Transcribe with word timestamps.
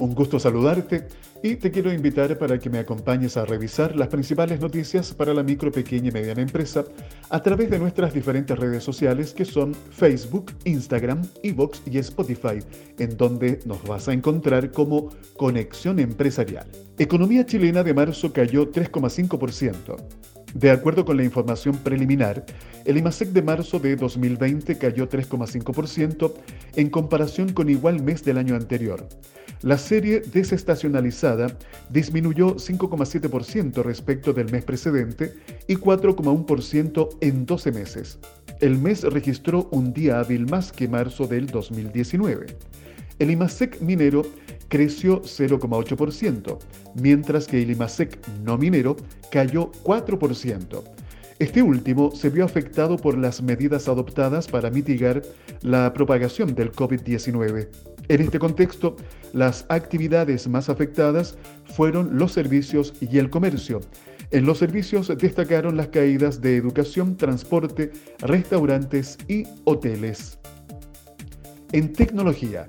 Un 0.00 0.14
gusto 0.14 0.38
saludarte 0.38 1.08
y 1.42 1.56
te 1.56 1.70
quiero 1.70 1.92
invitar 1.92 2.38
para 2.38 2.58
que 2.58 2.68
me 2.68 2.78
acompañes 2.78 3.36
a 3.36 3.44
revisar 3.44 3.96
las 3.96 4.08
principales 4.08 4.60
noticias 4.60 5.14
para 5.14 5.32
la 5.32 5.42
micro, 5.42 5.72
pequeña 5.72 6.08
y 6.08 6.12
mediana 6.12 6.42
empresa 6.42 6.84
a 7.30 7.42
través 7.42 7.70
de 7.70 7.78
nuestras 7.78 8.12
diferentes 8.12 8.58
redes 8.58 8.84
sociales 8.84 9.32
que 9.32 9.44
son 9.44 9.74
Facebook, 9.74 10.52
Instagram, 10.64 11.22
Evox 11.42 11.82
y 11.86 11.98
Spotify, 11.98 12.58
en 12.98 13.16
donde 13.16 13.60
nos 13.64 13.82
vas 13.84 14.08
a 14.08 14.12
encontrar 14.12 14.70
como 14.70 15.10
Conexión 15.36 15.98
Empresarial. 15.98 16.66
Economía 16.98 17.46
chilena 17.46 17.82
de 17.82 17.94
marzo 17.94 18.32
cayó 18.32 18.70
3,5%. 18.70 19.96
De 20.56 20.70
acuerdo 20.70 21.04
con 21.04 21.18
la 21.18 21.22
información 21.22 21.76
preliminar, 21.76 22.46
el 22.86 22.96
IMASEC 22.96 23.28
de 23.28 23.42
marzo 23.42 23.78
de 23.78 23.94
2020 23.94 24.78
cayó 24.78 25.06
3,5% 25.06 26.32
en 26.76 26.88
comparación 26.88 27.52
con 27.52 27.68
igual 27.68 28.02
mes 28.02 28.24
del 28.24 28.38
año 28.38 28.54
anterior. 28.54 29.06
La 29.60 29.76
serie 29.76 30.20
desestacionalizada 30.20 31.58
disminuyó 31.90 32.56
5,7% 32.56 33.82
respecto 33.82 34.32
del 34.32 34.50
mes 34.50 34.64
precedente 34.64 35.34
y 35.68 35.76
4,1% 35.76 37.18
en 37.20 37.44
12 37.44 37.72
meses. 37.72 38.18
El 38.62 38.78
mes 38.78 39.02
registró 39.02 39.68
un 39.72 39.92
día 39.92 40.20
hábil 40.20 40.46
más 40.46 40.72
que 40.72 40.88
marzo 40.88 41.26
del 41.26 41.48
2019. 41.48 42.46
El 43.18 43.30
IMASEC 43.30 43.82
minero 43.82 44.22
creció 44.76 45.22
0,8%, 45.22 46.58
mientras 47.00 47.46
que 47.46 47.62
el 47.62 47.70
IMASEC 47.70 48.18
no 48.44 48.58
minero 48.58 48.94
cayó 49.30 49.72
4%. 49.84 50.82
Este 51.38 51.62
último 51.62 52.14
se 52.14 52.28
vio 52.28 52.44
afectado 52.44 52.98
por 52.98 53.16
las 53.16 53.40
medidas 53.40 53.88
adoptadas 53.88 54.46
para 54.48 54.68
mitigar 54.68 55.22
la 55.62 55.94
propagación 55.94 56.54
del 56.54 56.72
COVID-19. 56.72 57.68
En 58.08 58.20
este 58.20 58.38
contexto, 58.38 58.96
las 59.32 59.64
actividades 59.70 60.46
más 60.46 60.68
afectadas 60.68 61.38
fueron 61.74 62.18
los 62.18 62.32
servicios 62.32 62.92
y 63.00 63.16
el 63.16 63.30
comercio. 63.30 63.80
En 64.30 64.44
los 64.44 64.58
servicios 64.58 65.10
destacaron 65.16 65.78
las 65.78 65.88
caídas 65.88 66.42
de 66.42 66.56
educación, 66.56 67.16
transporte, 67.16 67.92
restaurantes 68.18 69.16
y 69.26 69.44
hoteles. 69.64 70.38
En 71.72 71.94
tecnología, 71.94 72.66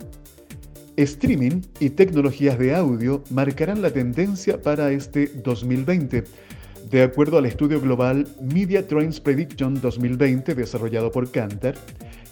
streaming 0.98 1.62
y 1.80 1.92
tecnologías 1.92 2.58
de 2.60 2.76
audio 2.76 3.24
marcarán 3.30 3.82
la 3.82 3.92
tendencia 3.92 4.62
para 4.62 4.92
este 4.92 5.28
2020 5.28 6.24
de 6.90 7.04
acuerdo 7.04 7.38
al 7.38 7.46
estudio 7.46 7.82
global 7.82 8.28
Media 8.42 8.88
Trends 8.88 9.20
Prediction 9.20 9.80
2020 9.82 10.56
desarrollado 10.56 11.12
por 11.12 11.30
Kantar, 11.30 11.76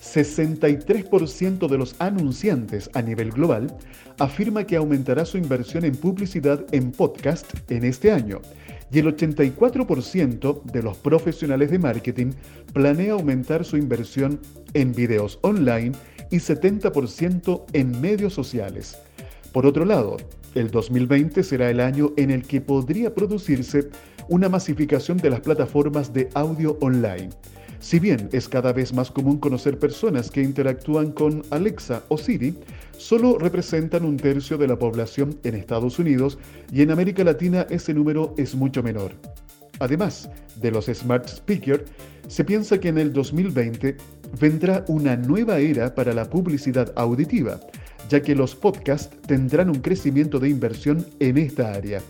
63% 0.02 1.68
de 1.68 1.78
los 1.78 1.96
anunciantes 2.00 2.90
a 2.94 3.02
nivel 3.02 3.32
global 3.32 3.76
afirma 4.18 4.66
que 4.66 4.78
aumentará 4.78 5.26
su 5.26 5.38
inversión 5.38 5.84
en 5.84 5.96
publicidad 5.96 6.66
en 6.72 6.92
podcast 6.92 7.54
en 7.70 7.84
este 7.84 8.12
año 8.12 8.40
y 8.92 9.00
el 9.00 9.08
84% 9.08 10.64
de 10.64 10.84
los 10.84 10.98
profesionales 10.98 11.70
de 11.72 11.80
marketing 11.80 12.32
planea 12.72 13.14
aumentar 13.14 13.66
su 13.66 13.76
inversión 13.78 14.40
en 14.74 14.94
videos 14.94 15.40
online 15.42 15.94
y 16.32 16.38
70% 16.38 17.66
en 17.74 18.02
medios 18.02 18.34
sociales. 18.34 18.98
Por 19.52 19.66
otro 19.66 19.86
lado, 19.86 20.18
el 20.54 20.72
2020 20.72 21.44
será 21.44 21.70
el 21.70 21.80
año 21.80 22.14
en 22.18 22.32
el 22.32 22.44
que 22.44 22.62
podría 22.62 23.14
producirse 23.14 23.90
una 24.28 24.50
masificación 24.50 25.18
de 25.18 25.30
las 25.30 25.42
plataformas 25.42 26.14
de 26.14 26.30
audio 26.34 26.78
online. 26.82 27.30
Si 27.80 28.00
bien 28.00 28.30
es 28.32 28.50
cada 28.50 28.74
vez 28.74 28.94
más 28.94 29.12
común 29.12 29.38
conocer 29.38 29.78
personas 29.78 30.32
que 30.32 30.42
interactúan 30.42 31.12
con 31.12 31.44
Alexa 31.52 32.04
o 32.08 32.18
Siri, 32.18 32.58
solo 32.98 33.38
representan 33.38 34.06
un 34.06 34.18
tercio 34.18 34.58
de 34.58 34.68
la 34.68 34.80
población 34.80 35.38
en 35.44 35.56
Estados 35.56 36.00
Unidos 36.00 36.40
y 36.72 36.82
en 36.82 36.92
América 36.92 37.24
Latina 37.24 37.68
ese 37.70 37.94
número 37.94 38.34
es 38.38 38.56
mucho 38.56 38.82
menor. 38.82 39.12
Además 39.80 40.30
de 40.56 40.72
los 40.72 40.86
smart 40.86 41.28
speakers, 41.28 41.84
se 42.28 42.44
piensa 42.44 42.80
que 42.80 42.88
en 42.88 42.98
el 42.98 43.14
2020 43.14 43.98
vendrá 44.40 44.86
una 44.88 45.16
nueva 45.16 45.60
era 45.60 45.94
para 45.94 46.14
la 46.14 46.30
publicidad 46.30 46.92
auditiva, 46.96 47.60
ya 48.10 48.22
que 48.22 48.36
los 48.36 48.56
podcasts 48.56 49.16
tendrán 49.28 49.70
un 49.70 49.80
crecimiento 49.80 50.40
de 50.40 50.50
inversión 50.50 51.06
en 51.20 51.38
esta 51.38 51.74
área. 51.74 52.02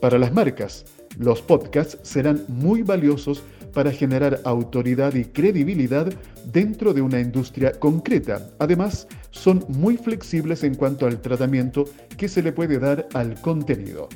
Para 0.00 0.18
las 0.18 0.32
marcas, 0.32 0.84
los 1.18 1.42
podcasts 1.42 1.98
serán 2.02 2.44
muy 2.48 2.82
valiosos 2.82 3.42
para 3.72 3.90
generar 3.90 4.40
autoridad 4.44 5.14
y 5.14 5.24
credibilidad 5.24 6.12
dentro 6.52 6.92
de 6.92 7.00
una 7.00 7.20
industria 7.20 7.72
concreta. 7.72 8.50
Además, 8.58 9.08
son 9.30 9.64
muy 9.68 9.96
flexibles 9.96 10.62
en 10.62 10.74
cuanto 10.74 11.06
al 11.06 11.20
tratamiento 11.20 11.84
que 12.16 12.28
se 12.28 12.42
le 12.42 12.52
puede 12.52 12.78
dar 12.78 13.08
al 13.14 13.40
contenido. 13.40 14.08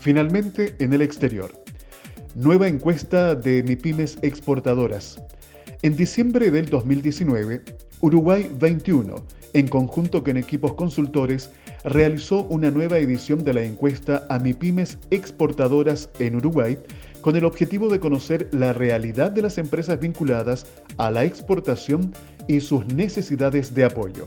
Finalmente, 0.00 0.74
en 0.78 0.92
el 0.92 1.02
exterior. 1.02 1.52
Nueva 2.34 2.68
encuesta 2.68 3.34
de 3.34 3.62
MIPIMES 3.62 4.18
exportadoras. 4.22 5.20
En 5.80 5.94
diciembre 5.94 6.50
del 6.50 6.68
2019, 6.68 7.62
Uruguay 8.00 8.50
21, 8.58 9.14
en 9.52 9.68
conjunto 9.68 10.24
con 10.24 10.36
equipos 10.36 10.74
consultores, 10.74 11.52
realizó 11.84 12.42
una 12.46 12.72
nueva 12.72 12.98
edición 12.98 13.44
de 13.44 13.54
la 13.54 13.62
encuesta 13.62 14.26
a 14.28 14.40
MIPIMES 14.40 14.98
exportadoras 15.12 16.10
en 16.18 16.34
Uruguay 16.34 16.78
con 17.20 17.36
el 17.36 17.44
objetivo 17.44 17.88
de 17.90 18.00
conocer 18.00 18.48
la 18.50 18.72
realidad 18.72 19.30
de 19.30 19.42
las 19.42 19.56
empresas 19.56 20.00
vinculadas 20.00 20.66
a 20.96 21.12
la 21.12 21.24
exportación 21.24 22.12
y 22.48 22.58
sus 22.58 22.84
necesidades 22.86 23.72
de 23.72 23.84
apoyo. 23.84 24.26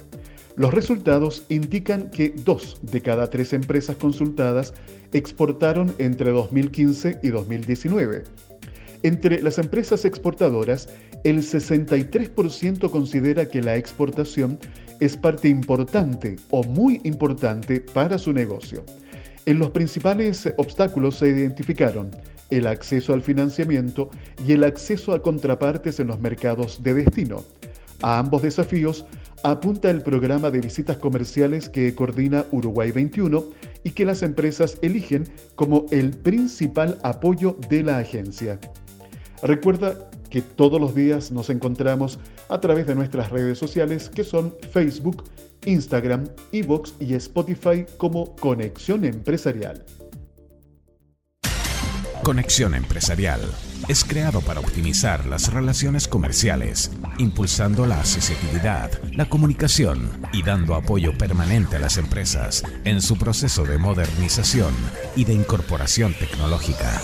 Los 0.55 0.73
resultados 0.73 1.43
indican 1.49 2.11
que 2.11 2.29
dos 2.29 2.79
de 2.81 3.01
cada 3.01 3.29
tres 3.29 3.51
empresas 3.51 3.97
consultadas 3.97 4.73
exportaron 5.11 5.93
entre 5.97 6.31
2015 6.31 7.19
y 7.21 7.27
2019. 7.27 8.23
Entre 9.03 9.41
las 9.41 9.57
empresas 9.57 10.05
exportadoras, 10.05 10.89
el 11.23 11.39
63% 11.39 12.89
considera 12.91 13.47
que 13.47 13.61
la 13.61 13.75
exportación 13.75 14.59
es 14.99 15.17
parte 15.17 15.49
importante 15.49 16.35
o 16.51 16.63
muy 16.63 17.01
importante 17.03 17.81
para 17.81 18.19
su 18.19 18.31
negocio. 18.31 18.85
En 19.47 19.57
los 19.57 19.71
principales 19.71 20.47
obstáculos 20.57 21.15
se 21.15 21.29
identificaron 21.29 22.11
el 22.51 22.67
acceso 22.67 23.13
al 23.13 23.23
financiamiento 23.23 24.11
y 24.45 24.51
el 24.51 24.63
acceso 24.63 25.13
a 25.13 25.21
contrapartes 25.21 25.99
en 25.99 26.07
los 26.07 26.19
mercados 26.19 26.83
de 26.83 26.93
destino. 26.93 27.43
A 28.03 28.19
ambos 28.19 28.43
desafíos 28.43 29.05
apunta 29.43 29.89
el 29.89 30.03
programa 30.03 30.51
de 30.51 30.61
visitas 30.61 30.97
comerciales 30.97 31.69
que 31.69 31.95
coordina 31.95 32.45
Uruguay 32.51 32.91
21 32.91 33.45
y 33.83 33.91
que 33.91 34.05
las 34.05 34.21
empresas 34.21 34.77
eligen 34.83 35.27
como 35.55 35.85
el 35.89 36.11
principal 36.11 36.99
apoyo 37.03 37.57
de 37.69 37.81
la 37.83 37.97
agencia. 37.97 38.59
Recuerda 39.43 40.09
que 40.29 40.41
todos 40.41 40.79
los 40.79 40.95
días 40.95 41.31
nos 41.31 41.49
encontramos 41.49 42.19
a 42.49 42.59
través 42.61 42.87
de 42.87 42.95
nuestras 42.95 43.31
redes 43.31 43.57
sociales 43.57 44.09
que 44.09 44.23
son 44.23 44.55
Facebook, 44.71 45.25
Instagram, 45.65 46.29
Evox 46.51 46.93
y 46.99 47.13
Spotify 47.15 47.85
como 47.97 48.35
Conexión 48.35 49.03
Empresarial. 49.05 49.83
Conexión 52.23 52.75
Empresarial 52.75 53.41
es 53.87 54.03
creado 54.03 54.41
para 54.41 54.59
optimizar 54.59 55.25
las 55.25 55.51
relaciones 55.51 56.07
comerciales, 56.07 56.91
impulsando 57.17 57.87
la 57.87 57.99
accesibilidad, 57.99 58.91
la 59.13 59.27
comunicación 59.27 60.07
y 60.31 60.43
dando 60.43 60.75
apoyo 60.75 61.17
permanente 61.17 61.77
a 61.77 61.79
las 61.79 61.97
empresas 61.97 62.63
en 62.85 63.01
su 63.01 63.17
proceso 63.17 63.65
de 63.65 63.79
modernización 63.79 64.73
y 65.15 65.25
de 65.25 65.33
incorporación 65.33 66.13
tecnológica. 66.13 67.01